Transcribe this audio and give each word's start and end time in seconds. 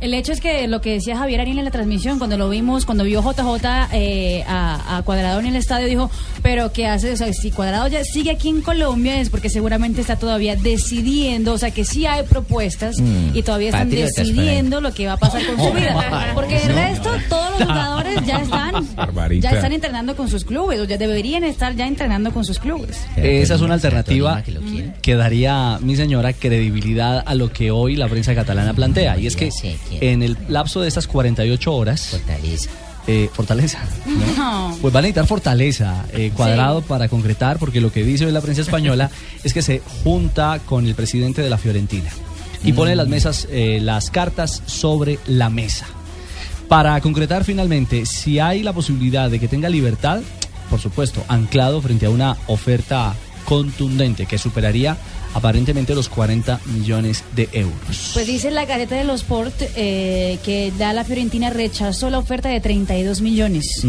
El 0.00 0.14
hecho 0.14 0.32
es 0.32 0.40
que 0.40 0.66
lo 0.66 0.80
que 0.80 0.92
decía 0.92 1.16
Javier 1.18 1.40
Ariel 1.42 1.58
en 1.58 1.64
la 1.64 1.70
transmisión, 1.70 2.18
cuando 2.18 2.38
lo 2.38 2.48
vimos, 2.48 2.86
cuando 2.86 3.04
vio 3.04 3.22
JJ 3.22 3.88
eh, 3.92 4.44
a, 4.46 4.96
a, 4.96 5.02
Cuadrado 5.02 5.40
en 5.40 5.46
el 5.46 5.56
estadio, 5.56 5.86
dijo, 5.88 6.10
pero 6.42 6.72
¿qué 6.72 6.86
hace? 6.86 7.12
O 7.12 7.16
sea, 7.16 7.32
si 7.32 7.50
Cuadrado 7.50 7.86
ya 7.88 8.02
sigue 8.04 8.30
aquí 8.30 8.48
en 8.48 8.62
Colombia 8.62 9.20
es 9.20 9.28
porque 9.30 9.50
seguramente 9.50 10.00
está 10.00 10.16
todavía 10.16 10.56
decidiendo, 10.56 11.52
o 11.52 11.58
sea, 11.58 11.70
que 11.70 11.84
sí 11.84 12.06
hay 12.06 12.22
propuestas 12.24 12.98
Mm. 12.98 13.36
y 13.36 13.42
todavía 13.42 13.68
están 13.68 13.90
decidiendo 13.90 14.80
lo 14.80 14.92
que 14.92 15.06
va 15.06 15.14
a 15.14 15.16
pasar 15.16 15.44
con 15.44 15.56
su 15.56 15.72
vida. 15.72 16.32
Porque 16.34 16.56
el 16.62 16.74
resto, 16.74 17.10
todos 17.28 17.58
los 17.58 17.68
jugadores 17.68 18.26
ya 18.26 18.38
están, 18.38 18.74
ya 19.40 19.50
están 19.50 19.72
entrenando 19.72 20.16
con 20.16 20.28
sus 20.28 20.44
clubes, 20.44 20.80
o 20.80 20.84
ya 20.84 20.98
deberían 20.98 21.44
estar 21.44 21.74
ya 21.76 21.86
entrenando 21.86 22.32
con 22.32 22.44
sus 22.44 22.58
clubes. 22.58 22.98
Esa 23.16 23.54
es 23.54 23.60
una 23.60 23.74
alternativa 23.74 24.42
que 25.02 25.14
daría, 25.14 25.78
mi 25.80 25.96
señora, 25.96 26.32
credibilidad 26.32 27.22
a 27.24 27.34
lo 27.34 27.52
que 27.52 27.70
hoy 27.70 27.96
la 27.96 28.08
prensa 28.08 28.34
catalana 28.34 28.74
plantea. 28.74 29.18
Y 29.18 29.26
es 29.26 29.36
que 29.36 29.50
quién. 29.98 30.02
en 30.04 30.22
el 30.22 30.36
lapso 30.48 30.80
de 30.80 30.88
estas 30.88 31.06
48 31.06 31.74
horas, 31.74 32.06
Fortaleza. 32.08 32.70
eh, 33.06 33.28
fortaleza. 33.32 33.78
¿no? 34.06 34.36
No. 34.36 34.78
Pues 34.80 34.92
van 34.94 35.00
a 35.00 35.02
necesitar 35.02 35.26
fortaleza, 35.26 36.04
eh, 36.12 36.30
cuadrado 36.34 36.80
para 36.82 37.08
concretar, 37.08 37.58
porque 37.58 37.80
lo 37.80 37.92
que 37.92 38.04
dice 38.04 38.24
hoy 38.26 38.32
la 38.32 38.40
prensa 38.40 38.62
española 38.62 39.10
es 39.44 39.52
que 39.52 39.62
se 39.62 39.82
junta 40.04 40.60
con 40.64 40.86
el 40.86 40.94
presidente 40.94 41.42
de 41.42 41.50
la 41.50 41.58
Fiorentina 41.58 42.10
y 42.62 42.72
pone 42.72 42.94
las 42.94 43.08
mesas, 43.08 43.48
eh, 43.50 43.78
las 43.82 44.10
cartas 44.10 44.62
sobre 44.66 45.18
la 45.26 45.50
mesa. 45.50 45.86
Para 46.68 47.00
concretar 47.00 47.42
finalmente, 47.44 48.06
si 48.06 48.38
hay 48.38 48.62
la 48.62 48.72
posibilidad 48.72 49.28
de 49.30 49.40
que 49.40 49.48
tenga 49.48 49.68
libertad, 49.68 50.20
por 50.70 50.78
supuesto, 50.80 51.24
anclado 51.28 51.82
frente 51.82 52.06
a 52.06 52.10
una 52.10 52.36
oferta 52.46 53.14
contundente 53.44 54.26
que 54.26 54.38
superaría 54.38 54.96
aparentemente 55.34 55.94
los 55.94 56.08
40 56.08 56.60
millones 56.66 57.24
de 57.34 57.48
euros. 57.52 58.10
Pues 58.14 58.26
dice 58.26 58.50
la 58.50 58.64
Gaceta 58.64 58.96
de 58.96 59.04
los 59.04 59.22
Sport 59.22 59.54
eh, 59.76 60.38
que 60.44 60.72
ya 60.78 60.92
la 60.92 61.04
Fiorentina 61.04 61.50
rechazó 61.50 62.10
la 62.10 62.18
oferta 62.18 62.48
de 62.48 62.60
32 62.60 63.20
millones. 63.20 63.86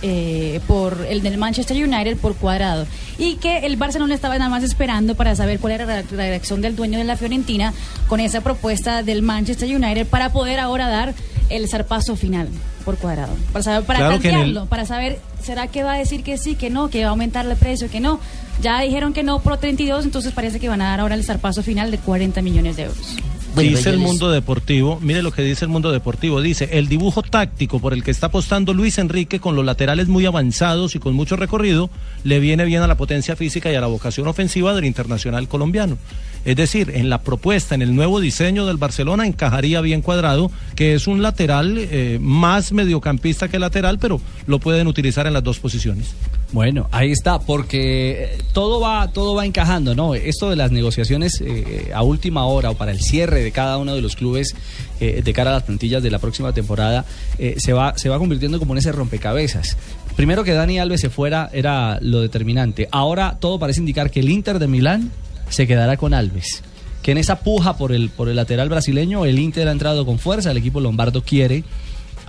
Eh, 0.00 0.60
por 0.68 1.04
el 1.08 1.22
del 1.22 1.38
Manchester 1.38 1.76
United 1.76 2.18
por 2.18 2.36
cuadrado 2.36 2.86
y 3.18 3.34
que 3.34 3.66
el 3.66 3.76
Barcelona 3.76 4.14
estaba 4.14 4.38
nada 4.38 4.48
más 4.48 4.62
esperando 4.62 5.16
para 5.16 5.34
saber 5.34 5.58
cuál 5.58 5.72
era 5.72 5.86
la 5.86 6.04
la 6.12 6.28
reacción 6.28 6.60
del 6.60 6.76
dueño 6.76 6.98
de 6.98 7.04
la 7.04 7.16
Fiorentina 7.16 7.74
con 8.06 8.20
esa 8.20 8.40
propuesta 8.40 9.02
del 9.02 9.22
Manchester 9.22 9.68
United 9.74 10.06
para 10.06 10.30
poder 10.30 10.60
ahora 10.60 10.86
dar 10.86 11.14
el 11.48 11.68
zarpazo 11.68 12.14
final 12.14 12.48
por 12.88 12.96
cuadrado. 12.96 13.34
Para 13.52 13.62
saber 13.62 13.84
para 13.84 13.98
Claro 13.98 14.14
el- 14.62 14.66
para 14.66 14.86
saber 14.86 15.18
será 15.42 15.66
que 15.66 15.82
va 15.82 15.92
a 15.92 15.98
decir 15.98 16.22
que 16.22 16.38
sí 16.38 16.54
que 16.54 16.70
no 16.70 16.88
que 16.88 17.02
va 17.02 17.08
a 17.08 17.10
aumentar 17.10 17.44
el 17.46 17.54
precio 17.56 17.90
que 17.90 18.00
no 18.00 18.18
ya 18.62 18.80
dijeron 18.80 19.12
que 19.12 19.22
no 19.22 19.40
por 19.40 19.58
32 19.58 20.06
entonces 20.06 20.32
parece 20.32 20.58
que 20.58 20.70
van 20.70 20.80
a 20.80 20.88
dar 20.90 21.00
ahora 21.00 21.14
el 21.14 21.22
zarpazo 21.22 21.62
final 21.62 21.90
de 21.90 21.98
40 21.98 22.40
millones 22.40 22.76
de 22.76 22.84
euros 22.84 23.16
dice 23.56 23.90
el 23.90 23.98
mundo 23.98 24.30
deportivo, 24.30 24.98
mire 25.00 25.22
lo 25.22 25.32
que 25.32 25.42
dice 25.42 25.64
el 25.64 25.70
mundo 25.70 25.92
deportivo, 25.92 26.40
dice, 26.40 26.68
el 26.72 26.88
dibujo 26.88 27.22
táctico 27.22 27.80
por 27.80 27.92
el 27.92 28.04
que 28.04 28.10
está 28.10 28.26
apostando 28.26 28.74
Luis 28.74 28.98
Enrique 28.98 29.40
con 29.40 29.56
los 29.56 29.64
laterales 29.64 30.08
muy 30.08 30.26
avanzados 30.26 30.94
y 30.94 30.98
con 30.98 31.14
mucho 31.14 31.36
recorrido, 31.36 31.90
le 32.24 32.40
viene 32.40 32.64
bien 32.64 32.82
a 32.82 32.86
la 32.86 32.96
potencia 32.96 33.36
física 33.36 33.72
y 33.72 33.74
a 33.74 33.80
la 33.80 33.86
vocación 33.86 34.28
ofensiva 34.28 34.74
del 34.74 34.84
internacional 34.84 35.48
colombiano. 35.48 35.98
Es 36.44 36.56
decir, 36.56 36.92
en 36.94 37.10
la 37.10 37.22
propuesta, 37.22 37.74
en 37.74 37.82
el 37.82 37.94
nuevo 37.94 38.20
diseño 38.20 38.64
del 38.66 38.76
Barcelona 38.76 39.26
encajaría 39.26 39.80
bien 39.80 40.02
cuadrado, 40.02 40.50
que 40.76 40.94
es 40.94 41.06
un 41.06 41.22
lateral 41.22 41.76
eh, 41.78 42.18
más 42.20 42.72
mediocampista 42.72 43.48
que 43.48 43.58
lateral, 43.58 43.98
pero 43.98 44.20
lo 44.46 44.58
pueden 44.58 44.86
utilizar 44.86 45.26
en 45.26 45.34
las 45.34 45.44
dos 45.44 45.58
posiciones. 45.58 46.14
Bueno, 46.50 46.88
ahí 46.92 47.12
está, 47.12 47.40
porque 47.40 48.22
eh, 48.22 48.38
todo 48.54 48.80
va, 48.80 49.12
todo 49.12 49.34
va 49.34 49.44
encajando, 49.44 49.94
¿no? 49.94 50.14
Esto 50.14 50.48
de 50.48 50.56
las 50.56 50.72
negociaciones 50.72 51.42
eh, 51.44 51.90
a 51.94 52.02
última 52.02 52.46
hora 52.46 52.70
o 52.70 52.74
para 52.74 52.90
el 52.90 53.00
cierre 53.00 53.42
de 53.42 53.52
cada 53.52 53.76
uno 53.76 53.94
de 53.94 54.00
los 54.00 54.16
clubes 54.16 54.54
eh, 55.00 55.20
de 55.22 55.32
cara 55.32 55.50
a 55.50 55.54
las 55.54 55.62
plantillas 55.64 56.02
de 56.02 56.10
la 56.10 56.18
próxima 56.18 56.52
temporada 56.52 57.04
eh, 57.38 57.54
se 57.58 57.72
va, 57.72 57.96
se 57.96 58.08
va 58.08 58.18
convirtiendo 58.18 58.58
como 58.58 58.74
en 58.74 58.78
ese 58.78 58.92
rompecabezas. 58.92 59.76
Primero 60.16 60.42
que 60.42 60.54
Dani 60.54 60.78
Alves 60.78 61.02
se 61.02 61.10
fuera 61.10 61.50
era 61.52 61.98
lo 62.00 62.20
determinante. 62.20 62.88
Ahora 62.90 63.36
todo 63.38 63.58
parece 63.58 63.80
indicar 63.80 64.10
que 64.10 64.20
el 64.20 64.30
Inter 64.30 64.58
de 64.58 64.66
Milán 64.66 65.12
se 65.50 65.66
quedará 65.66 65.96
con 65.98 66.14
Alves. 66.14 66.62
Que 67.02 67.12
en 67.12 67.18
esa 67.18 67.40
puja 67.40 67.76
por 67.76 67.92
el, 67.92 68.08
por 68.08 68.28
el 68.28 68.36
lateral 68.36 68.68
brasileño, 68.68 69.24
el 69.24 69.38
Inter 69.38 69.68
ha 69.68 69.72
entrado 69.72 70.04
con 70.04 70.18
fuerza, 70.18 70.50
el 70.50 70.56
equipo 70.56 70.80
lombardo 70.80 71.22
quiere 71.22 71.62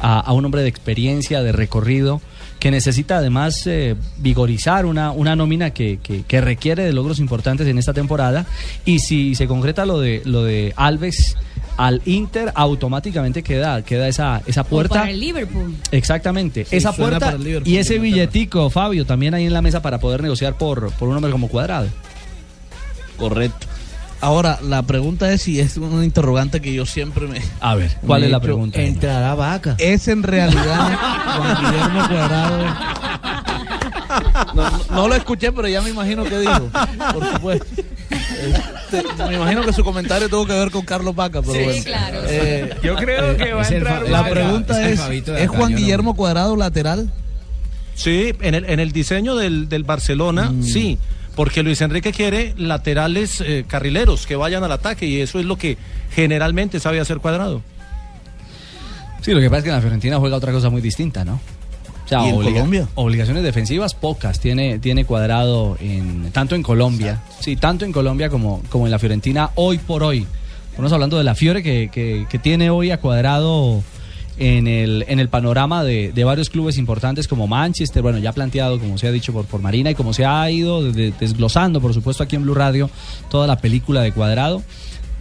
a, 0.01 0.19
a 0.19 0.31
un 0.33 0.45
hombre 0.45 0.61
de 0.61 0.67
experiencia, 0.69 1.41
de 1.43 1.51
recorrido, 1.51 2.21
que 2.59 2.71
necesita 2.71 3.17
además 3.17 3.65
eh, 3.67 3.95
vigorizar 4.17 4.85
una, 4.85 5.11
una 5.11 5.35
nómina 5.35 5.69
que, 5.71 5.99
que- 6.03 6.23
que 6.23 6.41
requiere 6.41 6.83
de 6.83 6.91
logros 6.93 7.19
importantes 7.19 7.67
en 7.67 7.77
esta 7.77 7.93
temporada. 7.93 8.45
Y 8.85 8.99
si 8.99 9.35
se 9.35 9.47
concreta 9.47 9.85
lo 9.85 9.99
de, 9.99 10.21
lo 10.25 10.43
de 10.43 10.73
Alves 10.75 11.35
al 11.77 12.01
Inter, 12.05 12.51
automáticamente 12.55 13.41
queda, 13.43 13.81
queda 13.83 14.09
esa, 14.09 14.41
esa 14.45 14.61
O 14.61 14.65
puerta. 14.65 14.95
para 14.95 15.11
el 15.11 15.19
Liverpool 15.21 15.77
Exactamente, 15.91 16.65
Sí, 16.65 16.75
esa 16.75 16.91
puerta 16.91 17.19
para 17.19 17.37
el 17.37 17.43
Liverpool 17.45 17.71
y 17.73 17.77
ese 17.77 17.99
billetico, 17.99 18.69
Fabio, 18.69 19.05
también 19.05 19.33
ahí 19.33 19.45
en 19.45 19.53
la 19.53 19.61
mesa 19.61 19.81
para 19.81 19.97
poder 20.01 20.21
negociar 20.21 20.57
por, 20.57 20.91
por 20.93 21.07
un 21.07 21.15
hombre 21.15 21.31
como 21.31 21.47
cuadrado. 21.47 21.87
Correcto. 23.17 23.67
Ahora, 24.21 24.59
la 24.61 24.81
pregunta 24.83 25.31
es 25.31 25.41
si 25.43 25.59
es 25.59 25.77
una 25.77 26.03
interrogante 26.03 26.59
que 26.61 26.73
yo 26.73 26.85
siempre 26.85 27.25
me... 27.27 27.39
A 27.61 27.75
ver, 27.75 27.89
¿cuál 28.05 28.23
es 28.23 28.29
la 28.31 28.37
hecho. 28.37 28.43
pregunta? 28.45 28.81
Entrará 28.81 29.33
vaca. 29.35 29.75
¿Es 29.77 30.07
en 30.09 30.23
realidad 30.23 30.97
Juan 31.37 31.57
Guillermo 31.71 32.07
Cuadrado? 32.09 32.65
No, 34.55 34.69
no- 34.69 34.81
no 34.91 35.07
lo 35.07 35.15
escuché, 35.15 35.51
pero 35.51 35.67
ya 35.67 35.81
me 35.81 35.89
imagino 35.91 36.23
que 36.25 36.39
dijo. 36.39 36.69
Por 37.13 37.31
supuesto. 37.33 37.65
Este, 38.09 39.03
me 39.27 39.35
imagino 39.35 39.61
que 39.61 39.71
su 39.73 39.83
comentario 39.83 40.27
tuvo 40.29 40.45
que 40.45 40.53
ver 40.53 40.71
con 40.71 40.83
Carlos 40.83 41.15
Vaca, 41.15 41.41
pero 41.41 41.53
Sí, 41.53 41.63
bueno. 41.63 41.83
claro. 41.85 42.19
Eh, 42.27 42.75
Yo 42.83 42.95
creo 42.95 43.37
que 43.37 43.53
va 43.53 43.61
a 43.61 43.67
entrar 43.67 44.09
la 44.09 44.27
pregunta 44.29 44.81
es 44.85 44.93
es, 44.93 44.99
Fabito 44.99 45.31
de 45.33 45.43
¿es 45.43 45.49
Juan. 45.49 45.75
Guillermo 45.75 46.15
Cuadrado 46.15 46.55
lateral? 46.55 47.11
Sí, 47.93 48.33
en 48.41 48.55
el, 48.55 48.65
en 48.65 48.79
el 48.79 48.91
diseño 48.91 49.35
del, 49.35 49.69
del 49.69 49.83
Barcelona, 49.83 50.51
sí, 50.61 50.97
porque 51.35 51.63
Luis 51.63 51.81
Enrique 51.81 52.11
quiere 52.11 52.53
laterales 52.57 53.41
eh, 53.41 53.63
carrileros 53.67 54.25
que 54.27 54.35
vayan 54.35 54.63
al 54.63 54.71
ataque 54.71 55.05
y 55.05 55.21
eso 55.21 55.39
es 55.39 55.45
lo 55.45 55.55
que 55.57 55.77
generalmente 56.11 56.79
sabe 56.79 56.99
hacer 56.99 57.17
cuadrado. 57.19 57.61
Sí, 59.21 59.31
lo 59.33 59.39
que 59.39 59.49
pasa 59.49 59.57
es 59.59 59.63
que 59.63 59.69
en 59.69 59.75
la 59.75 59.81
Fiorentina 59.81 60.17
juega 60.17 60.37
otra 60.37 60.51
cosa 60.51 60.69
muy 60.69 60.81
distinta, 60.81 61.25
¿no? 61.25 61.39
O 62.05 62.07
sea, 62.09 62.25
¿Y 62.25 62.29
en 62.29 62.35
obliga- 62.35 62.53
Colombia? 62.53 62.87
Obligaciones 62.95 63.43
defensivas 63.43 63.93
pocas 63.93 64.39
tiene, 64.39 64.79
tiene 64.79 65.05
cuadrado 65.05 65.77
en, 65.79 66.31
tanto 66.31 66.55
en 66.55 66.63
Colombia, 66.63 67.21
sí, 67.39 67.55
tanto 67.55 67.85
en 67.85 67.91
Colombia 67.91 68.29
como, 68.29 68.63
como 68.69 68.85
en 68.87 68.91
la 68.91 68.97
Fiorentina 68.99 69.51
hoy 69.55 69.77
por 69.77 70.03
hoy. 70.03 70.25
Estamos 70.71 70.91
hablando 70.93 71.17
de 71.17 71.23
la 71.25 71.35
Fiore 71.35 71.61
que, 71.61 71.89
que- 71.91 72.25
que 72.29 72.39
tiene 72.39 72.69
hoy 72.69 72.89
a 72.91 72.97
cuadrado 72.99 73.83
en 74.39 74.67
el, 74.67 75.05
en 75.07 75.19
el 75.19 75.29
panorama 75.29 75.83
de, 75.83 76.11
de 76.13 76.23
varios 76.23 76.49
clubes 76.49 76.77
importantes 76.77 77.27
como 77.27 77.45
Manchester, 77.47 78.01
bueno, 78.01 78.17
ya 78.19 78.31
planteado, 78.31 78.79
como 78.79 78.97
se 78.97 79.07
ha 79.07 79.11
dicho 79.11 79.33
por, 79.33 79.45
por 79.45 79.61
Marina, 79.61 79.91
y 79.91 79.95
como 79.95 80.13
se 80.13 80.25
ha 80.25 80.49
ido 80.49 80.81
de- 80.91 81.11
desglosando, 81.19 81.81
por 81.81 81.93
supuesto, 81.93 82.23
aquí 82.23 82.35
en 82.35 82.43
Blue 82.43 82.55
Radio, 82.55 82.89
toda 83.29 83.45
la 83.47 83.57
película 83.59 84.01
de 84.01 84.11
cuadrado. 84.11 84.63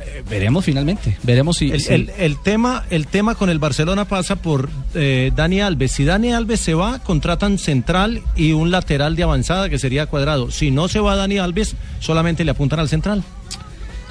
Eh, 0.01 0.23
veremos 0.31 0.65
finalmente, 0.65 1.19
veremos 1.25 1.57
si... 1.57 1.73
El, 1.73 1.81
si- 1.81 1.93
el- 1.93 2.11
el 2.19 2.41
tema, 2.41 2.85
el 2.91 3.09
tema 3.09 3.35
con 3.35 3.51
el 3.51 3.59
Barcelona 3.59 4.05
pasa 4.07 4.37
por 4.37 4.71
eh, 4.95 5.33
Dani 5.35 5.61
Alves. 5.61 5.91
Si 5.91 6.05
Dani 6.05 6.33
Alves 6.33 6.61
se 6.61 6.75
va, 6.75 7.01
contratan 7.01 7.59
central 7.59 8.23
y 8.37 8.53
un 8.53 8.71
lateral 8.71 9.17
de 9.17 9.25
avanzada 9.25 9.69
que 9.69 9.79
sería 9.81 10.07
cuadrado. 10.07 10.53
Si 10.53 10.71
no 10.71 10.87
se 10.87 11.01
va 11.01 11.17
Dani 11.17 11.39
Alves, 11.39 11.75
solamente 11.99 12.45
le 12.45 12.53
apuntan 12.53 12.79
al 12.79 12.89
central. 12.89 13.25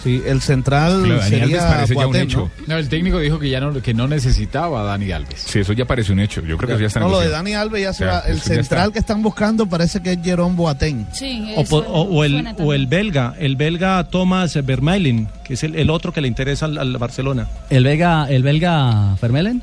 Sí, 0.03 0.21
el 0.25 0.41
central 0.41 1.03
Claro, 1.03 1.19
Dani 1.21 1.29
sería 1.29 1.67
parece 1.69 1.95
ya 1.95 2.07
un 2.07 2.15
hecho. 2.15 2.51
¿no? 2.59 2.73
No, 2.73 2.77
el 2.77 2.87
técnico 2.87 3.19
dijo 3.19 3.39
que 3.39 3.49
ya 3.49 3.59
no, 3.59 3.73
que 3.81 3.93
no 3.93 4.07
necesitaba 4.07 4.81
a 4.81 4.83
Dani 4.83 5.11
Alves. 5.11 5.41
Sí, 5.47 5.59
eso 5.59 5.73
ya 5.73 5.85
parece 5.85 6.13
un 6.13 6.19
hecho. 6.19 6.41
Yo 6.41 6.57
creo 6.57 6.67
que 6.67 6.73
eso 6.73 6.81
ya 6.81 6.87
está 6.87 6.99
No, 6.99 7.09
lo 7.09 7.19
de. 7.19 7.29
Dani 7.29 7.53
Alves 7.53 7.81
ya 7.81 7.93
se 7.93 8.05
va. 8.05 8.19
El 8.19 8.39
central 8.39 8.81
está. 8.87 8.93
que 8.93 8.99
están 8.99 9.21
buscando 9.23 9.67
parece 9.67 10.01
que 10.01 10.13
es 10.13 10.19
Jerome 10.23 10.55
Boateng. 10.55 11.07
Sí, 11.11 11.53
O, 11.57 11.63
po- 11.63 11.77
o- 11.79 12.03
o 12.03 12.23
el, 12.23 12.47
o 12.59 12.73
el 12.73 12.87
belga, 12.87 13.33
el 13.39 13.55
belga 13.55 14.03
Thomas 14.05 14.57
Vermaelen, 14.65 15.27
que 15.43 15.55
es 15.55 15.63
el, 15.63 15.75
el 15.75 15.89
otro 15.89 16.13
que 16.13 16.21
le 16.21 16.27
interesa 16.27 16.65
al, 16.65 16.77
al 16.77 16.97
Barcelona. 16.97 17.47
¿El, 17.69 17.83
Vega, 17.83 18.27
¿El 18.29 18.43
belga 18.43 19.15
Fermelen? 19.19 19.61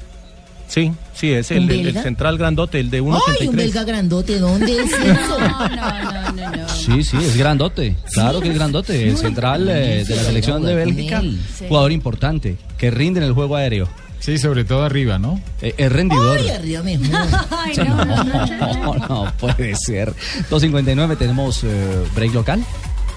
Sí, 0.67 0.93
sí, 1.15 1.31
es 1.33 1.51
¿Un 1.51 1.57
el, 1.59 1.63
el- 1.65 1.71
el 1.79 1.85
belga? 1.87 2.03
central 2.03 2.39
grandote, 2.39 2.81
el 2.81 2.91
de 2.91 2.97
¡Ay, 2.99 3.03
un 3.03 3.15
1.83. 3.15 3.53
belga 3.53 3.85
grandote! 3.85 4.39
¿Dónde 4.39 4.73
es 4.83 4.93
eso? 4.93 5.39
No, 5.39 5.69
no, 5.69 5.69
no, 5.69 6.33
no, 6.33 6.57
no. 6.57 6.69
Sí, 6.69 7.05
sí, 7.05 7.17
es 7.19 7.37
grandote. 7.37 7.97
Claro 8.13 8.41
que 8.41 8.49
es 8.49 8.55
grandote. 8.55 9.09
El 9.09 9.17
central 9.17 9.69
eh, 9.69 10.05
de 10.05 10.17
la 10.17 10.23
selección 10.25 10.63
de 10.65 10.75
Bélgica, 10.75 11.23
jugador 11.69 11.93
importante, 11.93 12.57
que 12.79 12.91
rinde 12.91 13.21
en 13.21 13.27
el 13.27 13.33
juego 13.33 13.57
aéreo. 13.57 13.89
Sí, 14.21 14.39
sobre 14.39 14.65
todo 14.65 14.85
arriba, 14.85 15.19
¿no? 15.19 15.39
Eh, 15.61 15.75
es 15.77 15.93
rendidor. 15.93 16.39
¡Ay, 16.39 16.49
arriba 16.49 16.83
mejor! 16.83 17.29
Ay, 17.51 17.77
no, 17.77 17.85
no, 17.85 18.05
no, 18.25 18.25
no. 18.25 18.95
No, 18.95 19.09
no 19.25 19.33
puede 19.39 19.77
ser. 19.77 20.15
2.59 20.51 21.19
tenemos 21.19 21.63
eh, 21.63 22.05
break 22.17 22.33
local. 22.33 22.65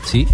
Sí, 0.05 0.27